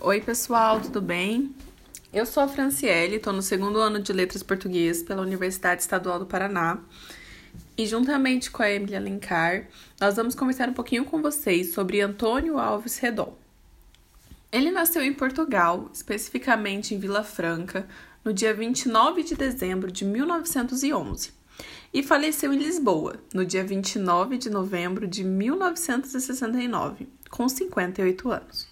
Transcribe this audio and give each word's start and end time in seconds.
Oi, 0.00 0.20
pessoal, 0.20 0.80
tudo 0.80 1.00
bem? 1.00 1.52
Eu 2.12 2.24
sou 2.24 2.44
a 2.44 2.48
Franciele, 2.48 3.16
estou 3.16 3.32
no 3.32 3.42
segundo 3.42 3.80
ano 3.80 4.00
de 4.00 4.12
Letras 4.12 4.44
Português 4.44 5.02
pela 5.02 5.22
Universidade 5.22 5.82
Estadual 5.82 6.20
do 6.20 6.26
Paraná. 6.26 6.78
E 7.76 7.84
juntamente 7.84 8.48
com 8.48 8.62
a 8.62 8.70
Emília 8.70 8.98
Alencar, 8.98 9.66
nós 10.00 10.14
vamos 10.14 10.36
conversar 10.36 10.68
um 10.68 10.72
pouquinho 10.72 11.04
com 11.04 11.20
vocês 11.20 11.72
sobre 11.72 12.00
Antônio 12.00 12.60
Alves 12.60 12.96
Redol. 12.98 13.36
Ele 14.52 14.70
nasceu 14.70 15.02
em 15.02 15.12
Portugal, 15.12 15.90
especificamente 15.92 16.94
em 16.94 16.98
Vila 17.00 17.24
Franca, 17.24 17.84
no 18.24 18.32
dia 18.32 18.54
29 18.54 19.24
de 19.24 19.34
dezembro 19.34 19.90
de 19.90 20.04
1911, 20.04 21.32
e 21.92 22.04
faleceu 22.04 22.52
em 22.52 22.58
Lisboa, 22.58 23.16
no 23.34 23.44
dia 23.44 23.64
29 23.64 24.38
de 24.38 24.48
novembro 24.48 25.08
de 25.08 25.24
1969, 25.24 27.08
com 27.28 27.48
58 27.48 28.30
anos. 28.30 28.67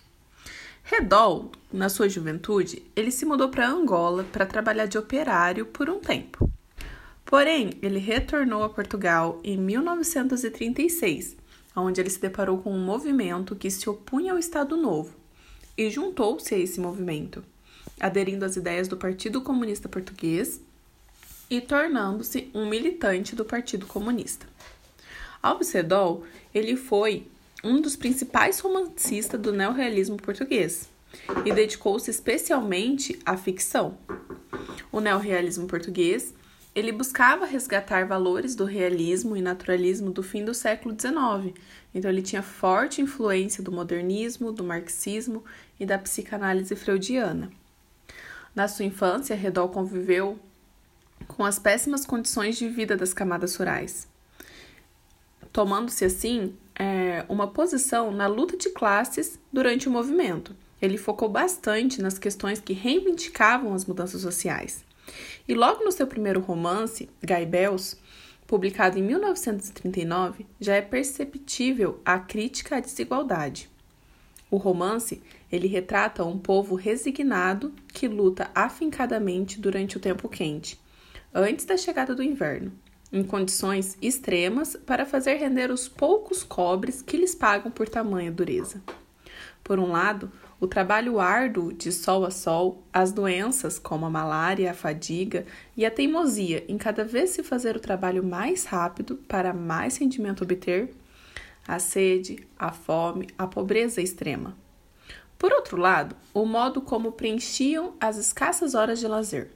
Redol, 0.88 1.50
na 1.72 1.88
sua 1.88 2.08
juventude, 2.08 2.80
ele 2.94 3.10
se 3.10 3.26
mudou 3.26 3.48
para 3.48 3.68
Angola 3.68 4.22
para 4.22 4.46
trabalhar 4.46 4.86
de 4.86 4.96
operário 4.96 5.66
por 5.66 5.90
um 5.90 5.98
tempo. 5.98 6.48
Porém, 7.24 7.72
ele 7.82 7.98
retornou 7.98 8.62
a 8.62 8.68
Portugal 8.68 9.40
em 9.42 9.58
1936, 9.58 11.36
onde 11.74 12.00
ele 12.00 12.08
se 12.08 12.20
deparou 12.20 12.58
com 12.58 12.72
um 12.72 12.84
movimento 12.84 13.56
que 13.56 13.68
se 13.68 13.90
opunha 13.90 14.30
ao 14.30 14.38
Estado 14.38 14.76
Novo 14.76 15.12
e 15.76 15.90
juntou-se 15.90 16.54
a 16.54 16.58
esse 16.58 16.78
movimento, 16.78 17.42
aderindo 17.98 18.44
às 18.44 18.54
ideias 18.54 18.86
do 18.86 18.96
Partido 18.96 19.40
Comunista 19.42 19.88
Português 19.88 20.60
e 21.50 21.60
tornando-se 21.60 22.48
um 22.54 22.64
militante 22.64 23.34
do 23.34 23.44
Partido 23.44 23.86
Comunista. 23.86 24.46
Alves 25.42 25.72
Redol, 25.72 26.22
ele 26.54 26.76
foi 26.76 27.26
um 27.66 27.80
dos 27.80 27.96
principais 27.96 28.60
romancistas 28.60 29.40
do 29.40 29.52
neorrealismo 29.52 30.16
português 30.16 30.88
e 31.44 31.52
dedicou-se 31.52 32.08
especialmente 32.10 33.18
à 33.26 33.36
ficção. 33.36 33.98
O 34.92 35.00
neorrealismo 35.00 35.66
português 35.66 36.32
ele 36.74 36.92
buscava 36.92 37.46
resgatar 37.46 38.06
valores 38.06 38.54
do 38.54 38.66
realismo 38.66 39.36
e 39.36 39.40
naturalismo 39.40 40.10
do 40.10 40.22
fim 40.22 40.44
do 40.44 40.52
século 40.52 40.94
XIX. 40.94 41.58
Então, 41.94 42.10
ele 42.10 42.20
tinha 42.20 42.42
forte 42.42 43.00
influência 43.00 43.64
do 43.64 43.72
modernismo, 43.72 44.52
do 44.52 44.62
marxismo 44.62 45.42
e 45.80 45.86
da 45.86 45.98
psicanálise 45.98 46.76
freudiana. 46.76 47.50
Na 48.54 48.68
sua 48.68 48.84
infância, 48.84 49.34
Redol 49.34 49.70
conviveu 49.70 50.38
com 51.26 51.44
as 51.44 51.58
péssimas 51.58 52.04
condições 52.04 52.58
de 52.58 52.68
vida 52.68 52.94
das 52.94 53.14
camadas 53.14 53.56
rurais, 53.56 54.06
tomando-se 55.50 56.04
assim 56.04 56.54
é, 56.78 57.24
uma 57.28 57.48
posição 57.48 58.10
na 58.10 58.26
luta 58.26 58.56
de 58.56 58.70
classes 58.70 59.38
durante 59.52 59.88
o 59.88 59.90
movimento. 59.90 60.54
Ele 60.80 60.98
focou 60.98 61.28
bastante 61.28 62.02
nas 62.02 62.18
questões 62.18 62.60
que 62.60 62.74
reivindicavam 62.74 63.72
as 63.72 63.86
mudanças 63.86 64.20
sociais. 64.20 64.84
E 65.48 65.54
logo 65.54 65.84
no 65.84 65.92
seu 65.92 66.06
primeiro 66.06 66.40
romance, 66.40 67.08
Guy 67.24 67.46
Bells, 67.46 67.96
publicado 68.46 68.98
em 68.98 69.02
1939, 69.02 70.46
já 70.60 70.74
é 70.74 70.82
perceptível 70.82 72.00
a 72.04 72.18
crítica 72.18 72.76
à 72.76 72.80
desigualdade. 72.80 73.70
O 74.50 74.58
romance, 74.58 75.22
ele 75.50 75.66
retrata 75.66 76.24
um 76.24 76.38
povo 76.38 76.74
resignado 76.74 77.72
que 77.88 78.06
luta 78.06 78.50
afincadamente 78.54 79.58
durante 79.58 79.96
o 79.96 80.00
tempo 80.00 80.28
quente, 80.28 80.78
antes 81.34 81.64
da 81.64 81.76
chegada 81.76 82.14
do 82.14 82.22
inverno 82.22 82.72
em 83.16 83.24
condições 83.24 83.96
extremas 84.00 84.76
para 84.86 85.06
fazer 85.06 85.36
render 85.36 85.70
os 85.70 85.88
poucos 85.88 86.42
cobres 86.42 87.00
que 87.00 87.16
lhes 87.16 87.34
pagam 87.34 87.70
por 87.70 87.88
tamanha 87.88 88.30
dureza. 88.30 88.82
Por 89.64 89.78
um 89.78 89.90
lado, 89.90 90.30
o 90.60 90.66
trabalho 90.66 91.18
árduo 91.18 91.72
de 91.72 91.90
sol 91.90 92.24
a 92.24 92.30
sol, 92.30 92.82
as 92.92 93.12
doenças 93.12 93.78
como 93.78 94.06
a 94.06 94.10
malária, 94.10 94.70
a 94.70 94.74
fadiga 94.74 95.44
e 95.76 95.84
a 95.84 95.90
teimosia 95.90 96.64
em 96.68 96.78
cada 96.78 97.04
vez 97.04 97.30
se 97.30 97.42
fazer 97.42 97.76
o 97.76 97.80
trabalho 97.80 98.22
mais 98.22 98.64
rápido 98.64 99.16
para 99.16 99.52
mais 99.52 99.96
rendimento 99.96 100.44
obter, 100.44 100.94
a 101.66 101.78
sede, 101.78 102.46
a 102.58 102.70
fome, 102.70 103.28
a 103.36 103.46
pobreza 103.46 104.00
extrema. 104.00 104.56
Por 105.38 105.52
outro 105.52 105.76
lado, 105.76 106.16
o 106.32 106.46
modo 106.46 106.80
como 106.80 107.12
preenchiam 107.12 107.94
as 108.00 108.16
escassas 108.16 108.74
horas 108.74 109.00
de 109.00 109.08
lazer, 109.08 109.50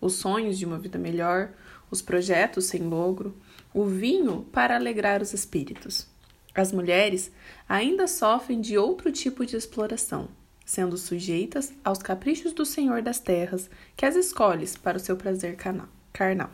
os 0.00 0.14
sonhos 0.14 0.58
de 0.58 0.66
uma 0.66 0.78
vida 0.78 0.98
melhor, 0.98 1.52
os 1.92 2.02
projetos 2.02 2.64
sem 2.64 2.82
logro, 2.82 3.36
o 3.72 3.84
vinho 3.84 4.46
para 4.50 4.74
alegrar 4.74 5.20
os 5.20 5.34
espíritos. 5.34 6.08
As 6.54 6.72
mulheres 6.72 7.30
ainda 7.68 8.08
sofrem 8.08 8.60
de 8.60 8.76
outro 8.78 9.12
tipo 9.12 9.44
de 9.44 9.56
exploração, 9.56 10.28
sendo 10.64 10.96
sujeitas 10.96 11.72
aos 11.84 11.98
caprichos 11.98 12.54
do 12.54 12.64
Senhor 12.64 13.02
das 13.02 13.20
terras, 13.20 13.68
que 13.94 14.06
as 14.06 14.16
escolhes 14.16 14.74
para 14.74 14.96
o 14.96 15.00
seu 15.00 15.16
prazer 15.16 15.56
carnal. 15.56 16.50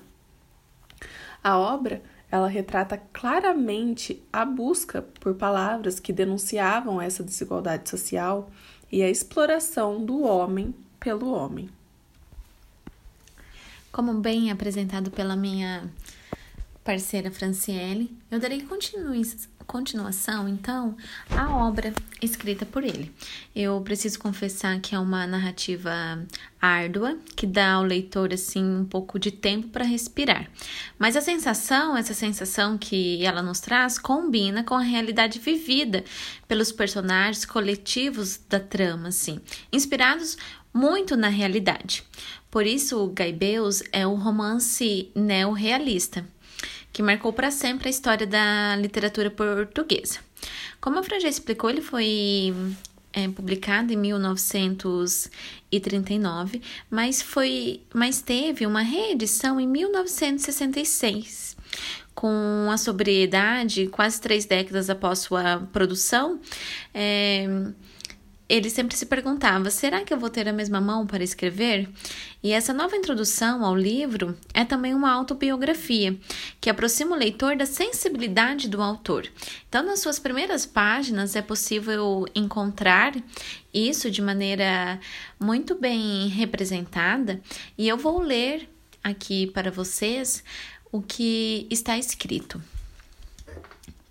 A 1.43 1.57
obra 1.57 2.03
ela 2.31 2.49
retrata 2.49 3.01
claramente 3.13 4.23
a 4.33 4.45
busca 4.45 5.03
por 5.21 5.35
palavras 5.35 5.99
que 5.99 6.13
denunciavam 6.13 7.01
essa 7.01 7.23
desigualdade 7.23 7.89
social 7.89 8.51
e 8.91 9.03
a 9.03 9.09
exploração 9.09 10.05
do 10.05 10.23
homem 10.23 10.75
pelo 11.01 11.31
homem. 11.31 11.71
Como 13.91 14.15
bem 14.15 14.51
apresentado 14.51 15.11
pela 15.11 15.35
minha 15.35 15.91
parceira 16.85 17.31
Franciele, 17.31 18.17
eu 18.31 18.39
darei 18.39 18.67
continuação, 19.67 20.49
então, 20.49 20.97
à 21.29 21.55
obra 21.55 21.93
escrita 22.23 22.65
por 22.65 22.83
ele. 22.83 23.13
Eu 23.55 23.79
preciso 23.83 24.19
confessar 24.19 24.81
que 24.81 24.95
é 24.95 24.99
uma 24.99 25.27
narrativa 25.27 25.91
árdua, 26.61 27.19
que 27.37 27.47
dá 27.47 27.73
ao 27.73 27.83
leitor, 27.83 28.33
assim, 28.33 28.65
um 28.65 28.85
pouco 28.87 29.19
de 29.19 29.31
tempo 29.31 29.69
para 29.69 29.85
respirar. 29.85 30.51
Mas 30.99 31.15
a 31.15 31.21
sensação, 31.21 31.95
essa 31.95 32.15
sensação 32.15 32.79
que 32.79 33.23
ela 33.23 33.43
nos 33.43 33.61
traz, 33.61 33.99
combina 33.99 34.65
com 34.65 34.75
a 34.75 34.81
realidade 34.83 35.39
vivida 35.39 36.05
pelos 36.47 36.73
personagens 36.73 37.45
coletivos 37.45 38.41
da 38.49 38.61
trama, 38.61 39.09
assim, 39.09 39.41
inspirados 39.71 40.39
muito 40.73 41.17
na 41.17 41.29
realidade. 41.29 42.05
Por 42.51 42.67
isso, 42.67 43.07
Gaibeus 43.09 43.83
é 43.93 44.07
um 44.07 44.15
romance 44.15 45.11
neorrealista, 45.15 46.27
que 46.93 47.03
marcou 47.03 47.31
para 47.33 47.51
sempre 47.51 47.89
a 47.89 47.91
história 47.91 48.27
da 48.27 48.77
literatura 48.77 49.31
portuguesa. 49.31 50.21
Como 50.81 50.99
a 50.99 51.03
Fran 51.03 51.21
já 51.21 51.29
explicou, 51.29 51.69
ele 51.69 51.83
foi 51.83 52.55
é, 53.13 53.29
publicado 53.29 53.93
em 53.93 53.97
1939, 53.97 56.63
mas, 56.91 57.21
foi, 57.21 57.83
mas 57.93 58.23
teve 58.23 58.65
uma 58.67 58.81
reedição 58.83 59.61
em 59.61 59.67
1966 59.67 61.59
com 62.15 62.69
a 62.69 62.77
sobriedade, 62.77 63.87
quase 63.87 64.21
três 64.21 64.45
décadas 64.45 64.91
após 64.91 65.21
sua 65.21 65.59
produção, 65.73 66.41
é, 66.93 67.47
ele 68.49 68.71
sempre 68.71 68.97
se 68.97 69.05
perguntava: 69.07 69.71
será 69.71 70.03
que 70.03 70.13
eu 70.13 70.19
vou 70.19 70.31
ter 70.31 70.49
a 70.49 70.53
mesma 70.53 70.81
mão 70.81 71.07
para 71.07 71.23
escrever? 71.23 71.89
E 72.43 72.53
essa 72.53 72.73
nova 72.73 72.97
introdução 72.97 73.65
ao 73.65 73.77
livro 73.77 74.37
é 74.55 74.65
também 74.65 74.95
uma 74.95 75.13
autobiografia 75.13 76.17
que 76.61 76.71
aproxima 76.71 77.15
o 77.15 77.19
leitor 77.19 77.57
da 77.57 77.67
sensibilidade 77.67 78.69
do 78.69 78.81
autor. 78.81 79.29
Então, 79.69 79.85
nas 79.85 80.01
suas 80.01 80.19
primeiras 80.19 80.65
páginas 80.65 81.37
é 81.37 81.43
possível 81.43 82.25
encontrar 82.35 83.15
isso 83.75 84.11
de 84.11 84.23
maneira 84.23 84.99
muito 85.39 85.75
bem 85.75 86.29
representada, 86.29 87.41
e 87.77 87.87
eu 87.87 87.97
vou 87.99 88.21
ler 88.21 88.69
aqui 89.05 89.47
para 89.47 89.71
vocês 89.71 90.43
o 90.91 91.03
que 91.03 91.67
está 91.71 91.99
escrito. 91.99 92.61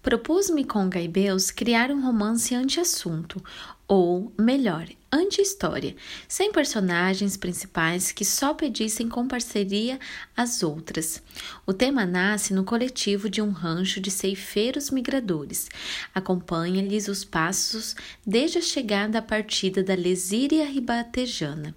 Propus-me 0.08 0.64
com 0.64 0.88
Gaibeus 0.90 1.52
criar 1.52 1.92
um 1.92 2.02
romance 2.02 2.56
anti-assunto, 2.56 3.44
ou, 3.88 4.34
melhor, 4.38 4.86
anti-história, 5.10 5.96
sem 6.28 6.52
personagens 6.52 7.38
principais 7.38 8.12
que 8.12 8.26
só 8.26 8.54
pedissem 8.54 9.08
com 9.08 9.26
parceria 9.26 9.98
às 10.36 10.62
outras. 10.62 11.24
O 11.66 11.72
tema 11.72 12.06
nasce 12.06 12.54
no 12.54 12.66
coletivo 12.66 13.30
de 13.30 13.42
um 13.42 13.52
rancho 13.52 14.02
de 14.02 14.12
ceifeiros 14.12 14.92
migradores. 14.92 15.70
Acompanha-lhes 16.14 17.08
os 17.08 17.24
passos 17.24 17.96
desde 18.26 18.58
a 18.58 18.62
chegada 18.62 19.20
à 19.20 19.22
partida 19.22 19.82
da 19.82 19.96
lesíria 19.96 20.66
ribatejana. 20.66 21.74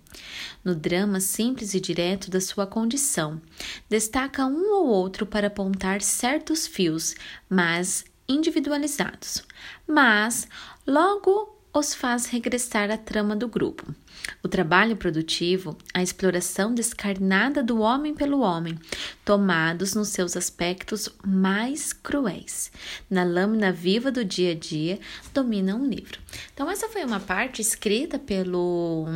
No 0.65 0.75
drama 0.75 1.21
simples 1.21 1.75
e 1.75 1.81
direto 1.81 2.29
da 2.29 2.41
sua 2.41 2.67
condição, 2.67 3.41
destaca 3.89 4.45
um 4.47 4.75
ou 4.75 4.89
outro 4.89 5.25
para 5.25 5.47
apontar 5.47 6.03
certos 6.03 6.67
fios, 6.67 7.15
mas 7.49 8.05
individualizados. 8.29 9.45
Mas, 9.87 10.49
logo 10.87 11.60
os 11.73 11.95
faz 11.95 12.27
regressar 12.27 12.91
à 12.91 12.97
trama 12.97 13.37
do 13.37 13.47
grupo. 13.47 13.95
O 14.43 14.49
trabalho 14.49 14.97
produtivo, 14.97 15.77
a 15.95 16.03
exploração 16.03 16.75
descarnada 16.75 17.63
do 17.63 17.81
homem 17.81 18.15
pelo 18.15 18.41
homem, 18.41 18.79
tomados 19.25 19.95
nos 19.95 20.09
seus 20.09 20.37
aspectos 20.37 21.09
mais 21.25 21.93
cruéis. 21.93 22.71
Na 23.09 23.23
lâmina 23.23 23.73
viva 23.73 24.11
do 24.11 24.25
dia 24.25 24.53
a 24.53 24.55
dia, 24.55 24.99
dominam 25.33 25.83
o 25.83 25.87
livro. 25.87 26.19
Então, 26.53 26.71
essa 26.71 26.89
foi 26.89 27.05
uma 27.05 27.21
parte 27.21 27.63
escrita 27.63 28.19
pelo 28.19 29.07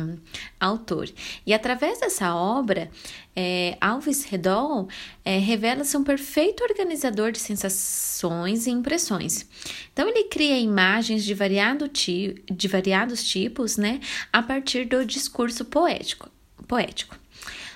autor. 0.59 1.09
E 1.45 1.53
através 1.53 1.99
dessa 1.99 2.33
obra, 2.35 2.89
é, 3.35 3.77
Alves 3.81 4.23
Redol 4.23 4.87
é, 5.23 5.37
revela-se 5.37 5.95
um 5.97 6.03
perfeito 6.03 6.63
organizador 6.63 7.31
de 7.31 7.39
sensações 7.39 8.65
e 8.65 8.71
impressões. 8.71 9.45
Então, 9.91 10.07
ele 10.07 10.25
cria 10.25 10.57
imagens 10.57 11.23
de, 11.23 11.33
variado 11.33 11.87
ti, 11.89 12.41
de 12.51 12.67
variados 12.67 13.23
tipos 13.23 13.77
né, 13.77 13.99
a 14.31 14.41
partir 14.41 14.85
do 14.85 15.05
discurso 15.05 15.65
poético. 15.65 16.29
poético. 16.67 17.17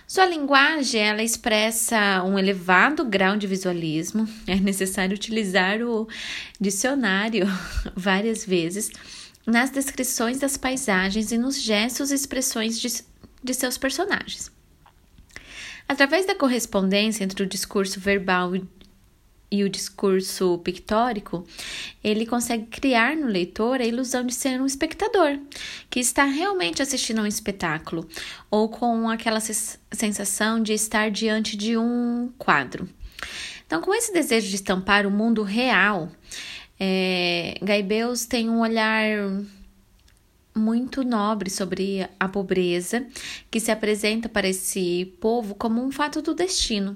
Sua 0.07 0.25
linguagem 0.25 1.01
ela 1.01 1.21
expressa 1.21 2.23
um 2.23 2.39
elevado 2.39 3.05
grau 3.05 3.37
de 3.37 3.45
visualismo. 3.45 4.27
É 4.47 4.55
necessário 4.55 5.13
utilizar 5.13 5.81
o 5.83 6.07
dicionário 6.59 7.45
várias 7.95 8.43
vezes 8.43 8.89
nas 9.45 9.69
descrições 9.69 10.39
das 10.39 10.57
paisagens 10.57 11.31
e 11.31 11.37
nos 11.37 11.61
gestos 11.61 12.09
e 12.09 12.15
expressões 12.15 12.79
de, 12.79 12.87
de 13.43 13.53
seus 13.53 13.77
personagens. 13.77 14.51
Através 15.87 16.25
da 16.25 16.35
correspondência 16.35 17.23
entre 17.23 17.43
o 17.43 17.47
discurso 17.47 17.99
verbal 17.99 18.53
e 19.51 19.63
o 19.63 19.69
discurso 19.69 20.59
pictórico, 20.59 21.45
ele 22.03 22.25
consegue 22.25 22.67
criar 22.67 23.15
no 23.15 23.27
leitor 23.27 23.81
a 23.81 23.85
ilusão 23.85 24.23
de 24.25 24.33
ser 24.33 24.61
um 24.61 24.65
espectador, 24.65 25.39
que 25.89 25.99
está 25.99 26.25
realmente 26.25 26.81
assistindo 26.81 27.19
a 27.19 27.23
um 27.23 27.27
espetáculo, 27.27 28.07
ou 28.51 28.69
com 28.69 29.09
aquela 29.09 29.39
sensação 29.39 30.61
de 30.61 30.73
estar 30.73 31.09
diante 31.09 31.57
de 31.57 31.77
um 31.77 32.31
quadro. 32.37 32.87
Então, 33.65 33.81
com 33.81 33.93
esse 33.93 34.13
desejo 34.13 34.47
de 34.47 34.55
estampar 34.55 35.05
o 35.05 35.11
mundo 35.11 35.43
real, 35.43 36.11
é, 36.79 37.55
Gaibeus 37.61 38.25
tem 38.25 38.49
um 38.49 38.61
olhar 38.61 39.43
muito 40.55 41.03
nobre 41.03 41.49
sobre 41.49 42.07
a 42.19 42.27
pobreza 42.27 43.05
que 43.49 43.59
se 43.59 43.71
apresenta 43.71 44.27
para 44.27 44.47
esse 44.47 45.13
povo 45.19 45.55
como 45.55 45.83
um 45.83 45.91
fato 45.91 46.21
do 46.21 46.33
destino. 46.33 46.95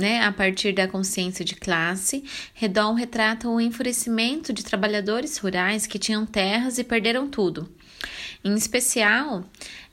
Né? 0.00 0.22
A 0.22 0.32
partir 0.32 0.72
da 0.72 0.88
consciência 0.88 1.44
de 1.44 1.54
classe, 1.54 2.24
Redon 2.54 2.94
retrata 2.94 3.46
o 3.46 3.60
enfurecimento 3.60 4.50
de 4.50 4.64
trabalhadores 4.64 5.36
rurais 5.36 5.86
que 5.86 5.98
tinham 5.98 6.24
terras 6.24 6.78
e 6.78 6.84
perderam 6.84 7.28
tudo. 7.28 7.68
Em 8.42 8.54
especial, 8.54 9.44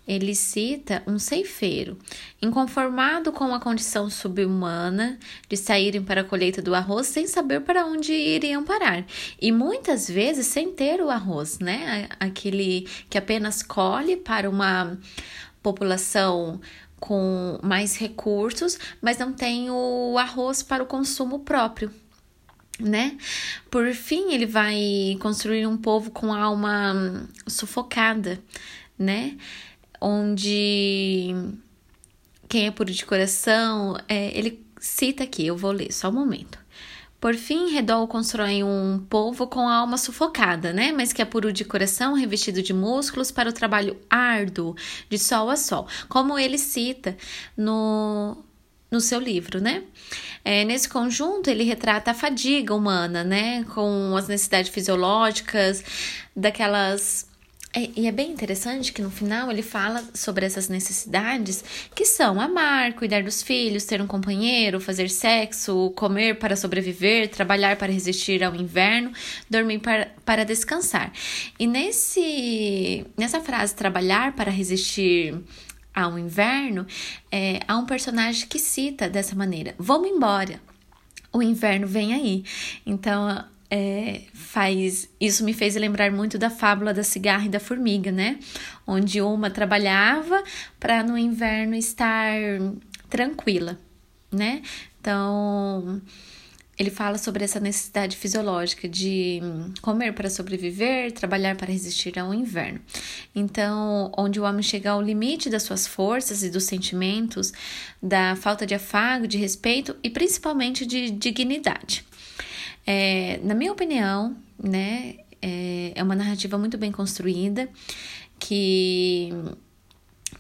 ele 0.08 0.34
cita 0.34 1.04
um 1.06 1.20
ceifeiro, 1.20 1.98
inconformado 2.42 3.34
com 3.34 3.54
a 3.54 3.60
condição 3.60 4.10
subhumana 4.10 5.20
de 5.50 5.58
saírem 5.58 6.02
para 6.02 6.22
a 6.22 6.24
colheita 6.24 6.62
do 6.62 6.74
arroz 6.74 7.08
sem 7.08 7.28
saber 7.28 7.60
para 7.60 7.86
onde 7.86 8.14
iriam 8.14 8.64
parar. 8.64 9.06
E 9.42 9.52
muitas 9.52 10.10
vezes 10.10 10.48
sem 10.48 10.72
ter 10.72 11.02
o 11.02 11.10
arroz, 11.10 11.60
né? 11.60 12.08
Aquele 12.18 12.88
que 13.10 13.18
apenas 13.18 13.62
colhe 13.62 14.16
para 14.16 14.50
uma 14.50 14.98
população 15.62 16.62
com 17.00 17.60
mais 17.62 17.96
recursos, 17.96 18.78
mas 19.02 19.18
não 19.18 19.32
tem 19.32 19.70
o 19.70 20.18
arroz 20.18 20.64
para 20.64 20.84
o 20.84 20.88
consumo 20.88 21.40
próprio 21.40 21.92
né? 22.80 23.18
Por 23.72 23.92
fim, 23.96 24.34
ele 24.34 24.46
vai 24.46 25.18
construir 25.20 25.66
um 25.66 25.76
povo 25.76 26.12
com 26.12 26.32
alma 26.32 27.28
sufocada, 27.48 28.40
né? 29.00 29.36
onde 30.02 31.34
quem 32.48 32.68
é 32.68 32.72
puro 32.72 32.92
de 32.92 33.06
coração, 33.06 33.98
é, 34.08 34.38
ele 34.38 34.66
cita 34.80 35.24
aqui, 35.24 35.46
eu 35.46 35.58
vou 35.58 35.72
ler 35.72 35.92
só 35.92 36.10
um 36.10 36.14
momento. 36.14 36.60
Por 37.20 37.36
fim, 37.36 37.72
Redol 37.72 38.08
constrói 38.08 38.64
um 38.64 39.04
povo 39.10 39.48
com 39.48 39.68
a 39.68 39.76
alma 39.76 39.98
sufocada, 39.98 40.72
né? 40.72 40.92
Mas 40.92 41.12
que 41.12 41.22
é 41.22 41.26
puro 41.26 41.52
de 41.52 41.66
coração, 41.66 42.14
revestido 42.14 42.62
de 42.62 42.74
músculos 42.74 43.32
para 43.32 43.50
o 43.50 43.54
trabalho 43.54 43.98
árduo, 44.08 44.76
de 45.10 45.18
sol 45.18 45.50
a 45.50 45.58
sol, 45.58 45.88
como 46.08 46.38
ele 46.38 46.60
cita 46.60 47.18
no, 47.56 48.38
no 48.92 49.02
seu 49.02 49.20
livro, 49.20 49.60
né? 49.60 49.84
É, 50.46 50.64
nesse 50.64 50.88
conjunto, 50.88 51.50
ele 51.50 51.64
retrata 51.64 52.12
a 52.12 52.14
fadiga 52.14 52.76
humana, 52.76 53.24
né? 53.24 53.64
Com 53.66 54.16
as 54.16 54.28
necessidades 54.28 54.70
fisiológicas, 54.70 55.84
daquelas 56.36 57.28
é, 57.74 57.90
e 57.96 58.08
é 58.08 58.12
bem 58.12 58.32
interessante 58.32 58.94
que 58.94 59.02
no 59.02 59.12
final 59.12 59.52
ele 59.52 59.62
fala 59.62 60.04
sobre 60.14 60.46
essas 60.46 60.70
necessidades 60.70 61.64
que 61.94 62.06
são 62.06 62.40
amar, 62.40 62.94
cuidar 62.94 63.24
dos 63.24 63.44
filhos, 63.44 63.84
ter 63.84 64.02
um 64.02 64.08
companheiro, 64.08 64.80
fazer 64.80 65.10
sexo, 65.10 65.92
comer 65.96 66.40
para 66.40 66.56
sobreviver, 66.56 67.30
trabalhar 67.30 67.76
para 67.76 67.92
resistir 67.92 68.44
ao 68.44 68.56
inverno, 68.56 69.12
dormir 69.50 69.80
para, 69.80 70.12
para 70.26 70.46
descansar. 70.46 71.12
E 71.60 71.68
nesse, 71.68 73.06
nessa 73.18 73.42
frase, 73.42 73.76
trabalhar 73.76 74.34
para 74.34 74.50
resistir 74.50 75.36
ao 75.94 76.18
inverno, 76.18 76.88
é, 77.32 77.60
há 77.68 77.78
um 77.78 77.86
personagem 77.86 78.48
que 78.48 78.60
cita 78.60 79.10
dessa 79.10 79.36
maneira: 79.36 79.76
Vamos 79.78 80.10
embora, 80.10 80.60
o 81.34 81.44
inverno 81.44 81.86
vem 81.86 82.14
aí. 82.14 82.44
Então 82.86 83.44
é, 83.70 84.22
faz 84.34 85.10
isso 85.20 85.44
me 85.44 85.54
fez 85.54 85.76
lembrar 85.76 86.12
muito 86.12 86.38
da 86.38 86.50
fábula 86.50 86.94
da 86.94 87.04
cigarra 87.04 87.46
e 87.46 87.50
da 87.50 87.60
formiga, 87.60 88.12
né? 88.12 88.40
Onde 88.86 89.22
uma 89.22 89.50
trabalhava 89.50 90.44
para 90.80 91.04
no 91.04 91.18
inverno 91.18 91.76
estar 91.76 92.34
tranquila, 93.10 93.78
né? 94.32 94.62
Então 95.00 96.02
ele 96.78 96.92
fala 96.92 97.18
sobre 97.18 97.44
essa 97.44 97.60
necessidade 97.60 98.16
fisiológica 98.16 98.88
de 98.88 99.42
comer 99.82 100.14
para 100.14 100.30
sobreviver, 100.30 101.12
trabalhar 101.12 101.56
para 101.56 101.72
resistir 101.72 102.20
ao 102.20 102.34
inverno. 102.34 102.80
Então, 103.34 104.12
onde 104.16 104.40
o 104.40 104.44
homem 104.44 104.62
chega 104.62 104.92
ao 104.92 105.02
limite 105.02 105.50
das 105.50 105.64
suas 105.64 105.88
forças 105.88 106.44
e 106.44 106.52
dos 106.52 106.66
sentimentos, 106.66 107.52
da 108.02 108.36
falta 108.36 108.66
de 108.66 108.76
afago, 108.76 109.28
de 109.28 109.40
respeito 109.40 109.96
e 110.04 110.10
principalmente 110.10 110.86
de 110.86 111.10
dignidade. 111.10 112.06
É, 112.90 113.42
na 113.44 113.54
minha 113.54 113.74
opinião, 113.74 114.38
né, 114.58 115.18
é, 115.42 115.92
é 115.94 116.02
uma 116.02 116.16
narrativa 116.16 116.58
muito 116.58 116.78
bem 116.78 116.90
construída, 116.90 117.70
que 118.40 119.30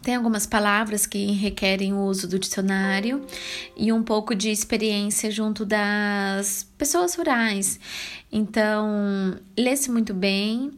tem 0.01 0.15
algumas 0.15 0.45
palavras 0.45 1.05
que 1.05 1.25
requerem 1.33 1.91
o 1.91 2.05
uso 2.05 2.25
do 2.25 2.39
dicionário 2.39 3.25
e 3.75 3.91
um 3.91 4.01
pouco 4.01 4.33
de 4.33 4.49
experiência 4.49 5.29
junto 5.29 5.65
das 5.65 6.65
pessoas 6.77 7.15
rurais. 7.15 7.77
Então, 8.31 9.37
lê-se 9.57 9.91
muito 9.91 10.13
bem, 10.13 10.71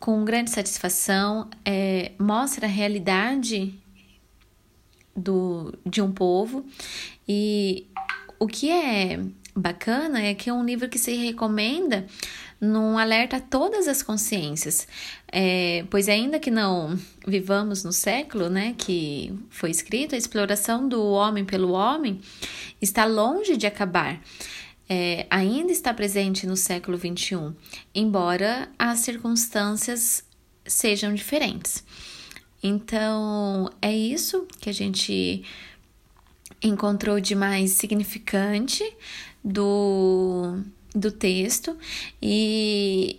com 0.00 0.24
grande 0.24 0.50
satisfação, 0.50 1.48
é, 1.64 2.10
mostra 2.18 2.66
a 2.66 2.70
realidade 2.70 3.72
do, 5.14 5.72
de 5.84 6.02
um 6.02 6.10
povo 6.10 6.66
e 7.28 7.86
o 8.38 8.46
que 8.48 8.70
é 8.70 9.20
bacana 9.56 10.20
é 10.20 10.34
que 10.34 10.50
é 10.50 10.52
um 10.52 10.64
livro 10.64 10.88
que 10.88 10.98
se 10.98 11.14
recomenda 11.14 12.06
num 12.60 12.98
alerta 12.98 13.36
a 13.36 13.40
todas 13.40 13.88
as 13.88 14.02
consciências, 14.02 14.86
é, 15.30 15.84
pois 15.90 16.08
ainda 16.08 16.38
que 16.38 16.50
não 16.50 16.98
vivamos 17.26 17.82
no 17.84 17.92
século 17.92 18.48
né, 18.48 18.74
que 18.76 19.32
foi 19.50 19.70
escrito, 19.70 20.14
a 20.14 20.18
exploração 20.18 20.88
do 20.88 21.02
homem 21.04 21.44
pelo 21.44 21.72
homem 21.72 22.20
está 22.80 23.04
longe 23.04 23.56
de 23.56 23.66
acabar. 23.66 24.20
É, 24.88 25.26
ainda 25.28 25.72
está 25.72 25.92
presente 25.92 26.46
no 26.46 26.56
século 26.56 26.96
XXI, 26.96 27.52
embora 27.92 28.68
as 28.78 29.00
circunstâncias 29.00 30.24
sejam 30.64 31.12
diferentes. 31.12 31.82
Então, 32.62 33.70
é 33.82 33.94
isso 33.94 34.46
que 34.60 34.70
a 34.70 34.72
gente 34.72 35.44
encontrou 36.62 37.20
de 37.20 37.34
mais 37.34 37.72
significante 37.72 38.84
do, 39.44 40.58
do 40.94 41.10
texto 41.12 41.76
e 42.20 43.18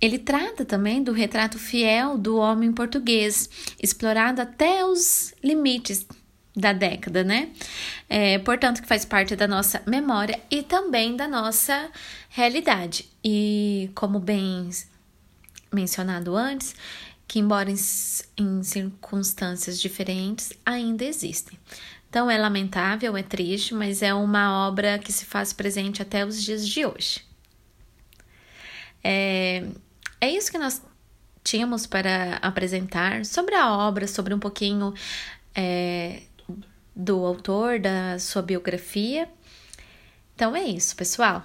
ele 0.00 0.18
trata 0.18 0.64
também 0.64 1.02
do 1.02 1.12
retrato 1.12 1.58
fiel 1.58 2.16
do 2.16 2.36
homem 2.38 2.72
português, 2.72 3.50
explorado 3.82 4.40
até 4.40 4.84
os 4.84 5.34
limites 5.42 6.06
da 6.56 6.72
década, 6.72 7.22
né? 7.22 7.50
É, 8.08 8.38
portanto, 8.38 8.82
que 8.82 8.88
faz 8.88 9.04
parte 9.04 9.36
da 9.36 9.46
nossa 9.46 9.82
memória 9.86 10.40
e 10.50 10.62
também 10.62 11.16
da 11.16 11.28
nossa 11.28 11.90
realidade. 12.30 13.08
E 13.22 13.90
como 13.94 14.18
bem 14.18 14.70
mencionado 15.72 16.34
antes, 16.34 16.74
que 17.28 17.38
embora 17.38 17.70
em, 17.70 17.76
em 18.36 18.62
circunstâncias 18.62 19.80
diferentes, 19.80 20.52
ainda 20.64 21.04
existem. 21.04 21.58
Então 22.10 22.28
é 22.28 22.36
lamentável, 22.36 23.16
é 23.16 23.22
triste, 23.22 23.72
mas 23.72 24.02
é 24.02 24.12
uma 24.12 24.66
obra 24.66 24.98
que 24.98 25.12
se 25.12 25.24
faz 25.24 25.52
presente 25.52 26.02
até 26.02 26.26
os 26.26 26.42
dias 26.42 26.66
de 26.66 26.84
hoje. 26.84 27.24
É, 29.02 29.64
é 30.20 30.28
isso 30.28 30.50
que 30.50 30.58
nós 30.58 30.82
tínhamos 31.44 31.86
para 31.86 32.36
apresentar 32.42 33.24
sobre 33.24 33.54
a 33.54 33.72
obra, 33.72 34.08
sobre 34.08 34.34
um 34.34 34.40
pouquinho 34.40 34.92
é, 35.54 36.22
do 36.96 37.24
autor, 37.24 37.78
da 37.78 38.18
sua 38.18 38.42
biografia. 38.42 39.28
Então 40.34 40.56
é 40.56 40.64
isso, 40.64 40.96
pessoal. 40.96 41.44